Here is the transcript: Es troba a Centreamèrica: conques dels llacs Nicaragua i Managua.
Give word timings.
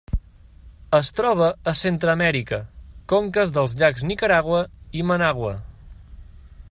Es 0.99 1.11
troba 1.19 1.49
a 1.71 1.73
Centreamèrica: 1.81 2.59
conques 3.13 3.53
dels 3.59 3.77
llacs 3.83 4.09
Nicaragua 4.13 4.63
i 5.01 5.05
Managua. 5.13 5.55